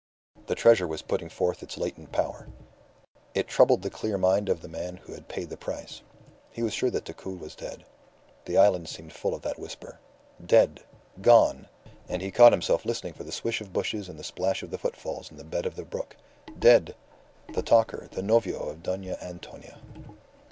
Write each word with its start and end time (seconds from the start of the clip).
The 0.47 0.55
treasure 0.55 0.87
was 0.87 1.03
putting 1.03 1.29
forth 1.29 1.61
its 1.61 1.77
latent 1.77 2.11
power. 2.11 2.47
It 3.35 3.47
troubled 3.47 3.83
the 3.83 3.91
clear 3.91 4.17
mind 4.17 4.49
of 4.49 4.61
the 4.63 4.67
man 4.67 4.97
who 4.97 5.13
had 5.13 5.27
paid 5.27 5.51
the 5.51 5.57
price. 5.57 6.01
He 6.49 6.63
was 6.63 6.73
sure 6.73 6.89
that 6.89 7.03
Decoud 7.05 7.39
was 7.39 7.53
dead. 7.53 7.83
The 8.45 8.57
island 8.57 8.89
seemed 8.89 9.13
full 9.13 9.35
of 9.35 9.43
that 9.43 9.59
whisper. 9.59 9.99
Dead! 10.43 10.79
Gone! 11.21 11.67
And 12.09 12.23
he 12.23 12.31
caught 12.31 12.51
himself 12.51 12.83
listening 12.83 13.13
for 13.13 13.23
the 13.23 13.31
swish 13.31 13.61
of 13.61 13.73
bushes 13.73 14.09
and 14.09 14.17
the 14.17 14.23
splash 14.23 14.63
of 14.63 14.71
the 14.71 14.79
footfalls 14.79 15.29
in 15.29 15.37
the 15.37 15.43
bed 15.43 15.67
of 15.67 15.75
the 15.75 15.85
brook. 15.85 16.15
Dead! 16.57 16.95
The 17.53 17.61
talker, 17.61 18.07
the 18.09 18.23
novio 18.23 18.57
of 18.69 18.81
Dona 18.81 19.19
Antonia! 19.21 19.77